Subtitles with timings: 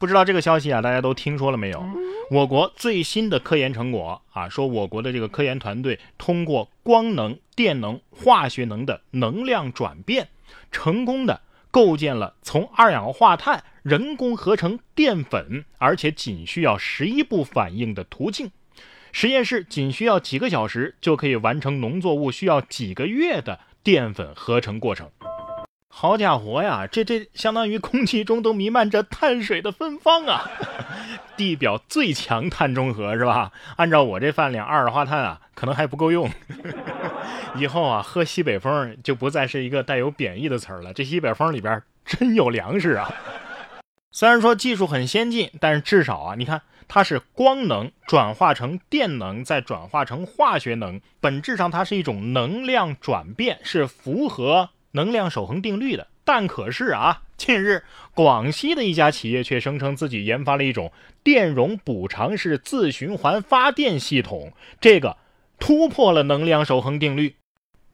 [0.00, 1.84] 不知道这个消息啊，大家都听说了没有？
[2.30, 10.28] 我国最新的科研成果啊，说我国的这个科研团队通过光能、电能、化学能的能量转变，
[10.72, 18.50] 成功的构建了从二氧化碳人工合成淀粉，而且仅需要十一步反应的途径。
[19.12, 25.10] 实验室仅需要几个小时就可以完成农作物需要几个月的淀粉合成过程。
[25.92, 30.48] 好家伙呀，这这相当于空气中都弥漫着碳水的芬芳啊！
[31.36, 33.50] 地表最强碳中和是吧？
[33.76, 36.30] 按照我这饭量，二氧化碳啊可能还不够用。
[37.56, 40.94] 以后啊，喝西北风就不再是一个带有贬义的词儿了。
[40.94, 43.12] 这西北风里边真有粮食啊！
[44.12, 54.70] 虽然说技术很先进，但是至少啊，你看它是光能转化成电能，再转化成化学能，本质上它是一种能量转变，是符合。
[54.92, 65.16] 能量守恒定律的，但可是啊，近日广西的一家企业却声称自己研发了一种电容补偿式自循环发电系统，这个
[65.58, 67.36] 突破了能量守恒定律。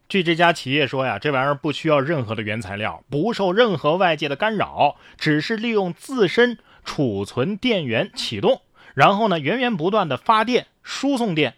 [0.08, 8.62] 据这家企业说呀，这玩意儿不需要任何的原材料，不受任何外界的干扰，只是利用自身储存电源启动，
[8.94, 11.56] 然后呢源源不断的发电输送电。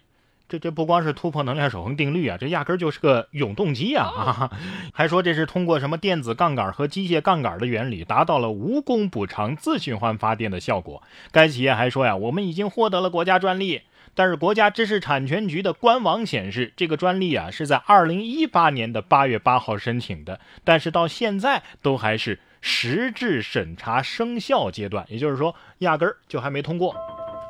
[0.49, 4.49] 这这不光是突破能量守恒定律啊，这压根就是个永动机啊！
[4.91, 11.03] 还说这是通过什么电子杠杆和机械杠杆的原理，达到了无功补偿自循环发电的效果。
[11.31, 13.83] 该企业还说呀，我们已经获得了国家专利，
[14.15, 26.95] 但是国家知识产权局的官网显示，这个专利啊是在二零一八年的八月八号申请的，但是到现在都还是实质审查生效阶段，也就是说，压根儿就还没通过。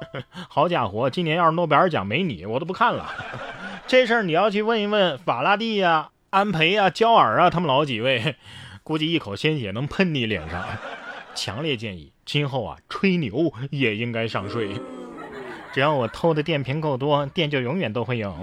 [0.49, 3.13] 好家伙，今年要是诺贝尔奖没你，我都不看了。
[3.87, 8.35] 这事儿你要去问一问法拉第呀、安培呀、焦耳啊，他们老几位，
[8.83, 10.63] 估计一口鲜血能喷你脸上。
[11.35, 14.71] 强烈建议今后啊，吹牛也应该上税。
[15.71, 18.35] 只要我偷的电瓶够多，电就永远都会有。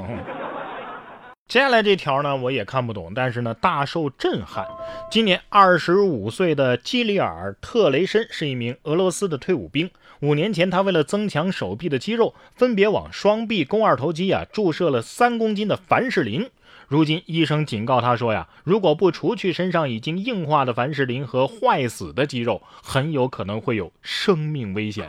[1.48, 4.66] 接下来这条呢，我也看不懂，但是呢，大受震撼。
[5.08, 9.88] 今年二十五岁的基里尔·特雷申是一名俄罗斯的退伍兵。
[10.22, 16.50] 五年前，他为了增强手臂的肌肉，分别往双臂肱二头肌啊注射了三公斤的凡士林。
[16.88, 25.08] 如今，医生警告他说呀，如果不除去身上已经硬化的凡士林和坏死的肌肉，很有可能会有生命危险。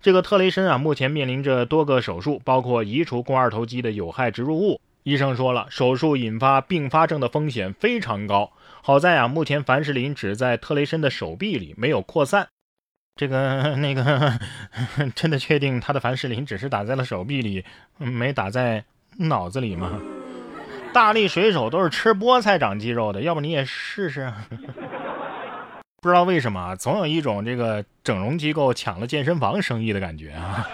[0.00, 4.80] 这个特雷申啊，目前面临着多个手术，包括移除肱二头肌的有害植入物。
[5.06, 8.50] 医生说了，手术引发并发症的风险非常高。
[8.82, 12.48] 好在啊，目前凡士林只在特雷森的手臂里，没有扩散。
[13.14, 14.32] 这个那个，
[15.14, 17.64] 真的确定他的凡士林只是打在了手臂里，
[17.98, 18.84] 没打在
[19.18, 20.00] 脑子里吗？
[20.92, 24.32] 大力水手都是吃菠菜长肌肉的，要不你也试试？
[26.02, 30.66] 不知道为什么，总有一种这个整容机构抢了健身房生意的感觉啊。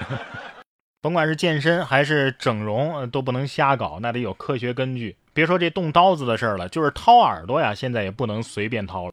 [1.02, 5.16] 甭管是健身还是整容，都不能瞎搞，那得有科学根据。
[5.32, 9.12] 别说这动刀子的事儿了，就是掏耳朵呀，现在也不能随便掏了。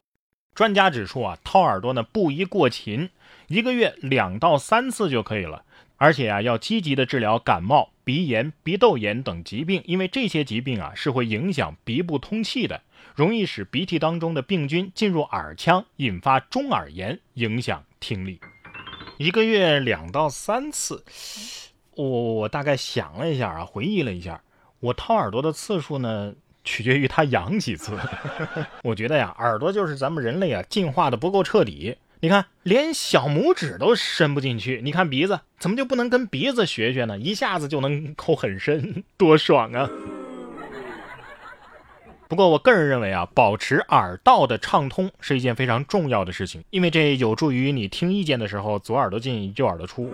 [0.54, 3.10] 专家指出啊，掏耳朵呢不宜过勤，
[3.48, 5.64] 一个月两到三次就可以了。
[5.96, 12.80] 而且啊，要积极的治疗感冒、鼻炎、鼻窦炎等疾病，因为这些疾病啊是会影响鼻部通气的，
[13.16, 18.38] 容易使鼻涕当中的病菌进入耳腔，引发中耳炎，影响听力。
[19.18, 21.04] 一个月两到三次。
[22.08, 24.40] 我我大概想了一下啊，回忆了一下，
[24.80, 26.32] 我掏耳朵的次数呢，
[26.64, 27.98] 取决于它痒几次。
[28.82, 31.96] 我觉得呀，耳朵就是咱们人类啊进化的不够彻底。
[32.22, 37.18] 你看，连小拇指都伸不进去，你看鼻子怎么就不能跟鼻子学学呢？
[37.18, 39.88] 一下子就能抠很深，多爽啊！
[42.28, 50.12] 不过我个人认为啊，保持耳道的畅通是一件非常重要的事情，因为这有助于你听意见的时候左耳朵进右耳朵出。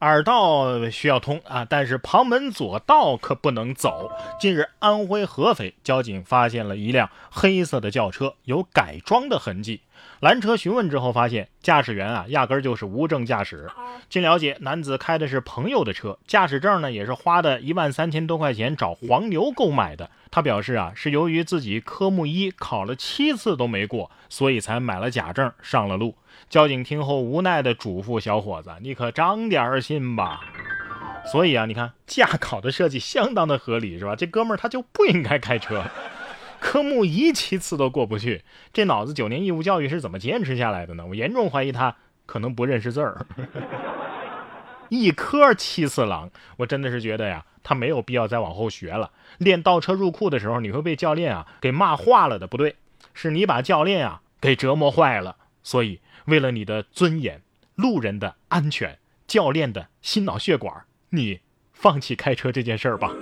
[0.00, 4.10] 耳道需要通啊，但是旁门左道可不能走。
[4.38, 9.80] 近日，安徽合肥交警发现了一辆黑色的轿车，有改装的痕迹。
[10.20, 13.68] 拦车询问之后，发现驾驶员啊，压根儿就是无证驾驶。
[14.08, 20.10] 经了解，男子开的是朋友的车，驾驶证呢也是花的一万三千多块钱找黄牛购买的。
[20.30, 26.14] 他表示啊，是由于自己科目一考了七次都没过，所以才买了假证上了路。
[26.50, 30.40] 交警听后无奈地嘱咐小伙子：“你可长点心吧。”
[31.30, 34.16] 所以啊，你看驾考的设计相当的合理，是吧？
[34.16, 35.84] 这哥们儿他就不应该开车，
[36.60, 41.06] 科目一七次都过不去，这脑子九年义务教育是怎么坚持下来的呢？
[41.06, 41.96] 我严重怀疑他
[42.26, 43.26] 可能不认识字儿。
[44.90, 49.10] 一科七次郎，我真的是觉得呀，他没有必要再往后学了。
[49.36, 52.76] 练倒车入库的时候，你会被教练啊给骂化了的，不对，
[53.12, 55.36] 是你把教练啊给折磨坏了。
[55.62, 57.42] 所以为了你的尊严、
[57.74, 61.40] 路人的安全、教练的心脑血管，你
[61.72, 63.12] 放弃开车这件事儿吧。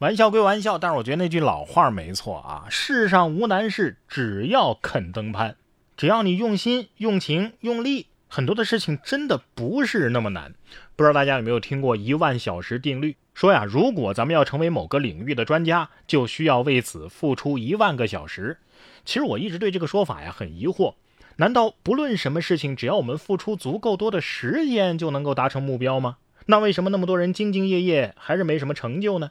[0.00, 5.56] 玩笑归玩笑，但是我觉得那句老话没错啊，世上无难事，只要肯登攀。
[5.96, 10.52] 只要你用心、用情、用力，很多的事情真的不是那么难。
[10.96, 13.16] 不知道大家有没有听过一万小时定律？
[13.34, 18.58] 说呀，如果咱们要成为某个领域的专家，就需要为此付出一万个小时。
[19.04, 20.94] 其实我一直对这个说法呀很疑惑，
[21.36, 26.16] 难道不论什么事情，只要我们付出足够多的时间，就能够达成目标吗？
[26.46, 29.30] 那为什么那么多人兢兢业业，还是没什么成就呢？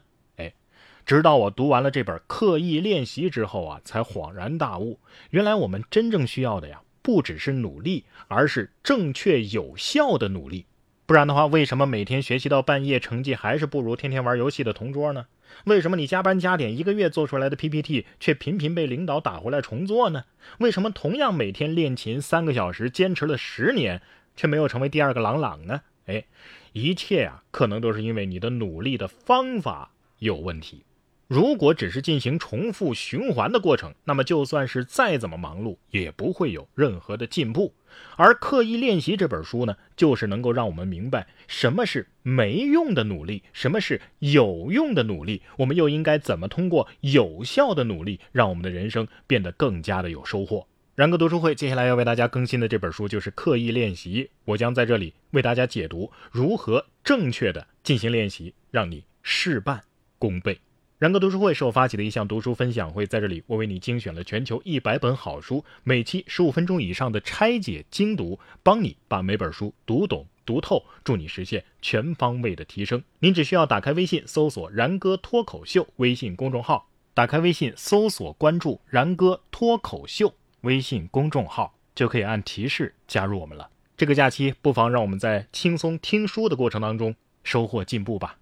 [1.06, 10.64] 直到我读完了这本《刻意练习》之后啊，才恍然大悟，原来我们真正需要的呀，不只是努力，而是正确有效的努力。
[11.06, 15.26] 不然的话，为什么每天学习到半夜，成绩还是不如天天玩游戏的同桌呢？
[15.66, 20.24] 为什么你加班加点一个月做出来的 PPT，却频频被领导打回来重做呢？
[20.58, 24.00] 为什么同样每天练琴三个小时，坚持了十年，
[24.34, 25.82] 却没有成为第二个朗朗呢？
[26.06, 26.24] 哎，
[26.72, 30.84] 一切啊，可能都是因为你的努力的方法有问题。
[31.26, 37.72] 如果只是进行重复循环的过程，那么就算是再怎么忙碌，也不会有任何的进步。
[38.16, 50.66] 而刻意练习这本书呢，就是能够让我们明白什么是没用的努力，什么是有用的努力，我们又应该怎么通过有效的努力，让我们的人生变得更加的有收获。
[50.94, 59.80] 然哥读书会接下来要为大家更新的这本书就是《刻意练习》，我将在这里为大家解读如何正确的进行练习，让你事半
[60.18, 60.58] 功倍。
[60.96, 73.02] 然哥读书会是我发起的一项读书分享会，在这里我为你精选了全球一百本好书，每期十五分钟以上的拆解精读，帮你把每本书读懂读透，助你实现全方位的提升。
[73.18, 80.32] 您只需要打开微信搜索“然哥脱口秀”微信公众号，打开微信搜索关注“然哥脱口秀”
[80.62, 83.68] 微信公众号，就可以按提示加入我们了。
[83.96, 88.38] 这个假期不妨让我们在轻松听书的过程当中收获进步吧。